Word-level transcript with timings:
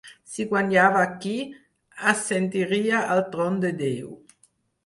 Si 0.29 0.45
guanyava 0.53 1.03
aquí, 1.07 1.33
ascendiria 2.13 3.05
al 3.17 3.25
tron 3.37 3.63
de 3.67 3.75
Déu. 3.83 4.13